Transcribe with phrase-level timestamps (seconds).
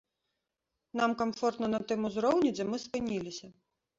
[1.01, 3.51] Нам камфортна на тым узроўні, дзе мы спыніліся.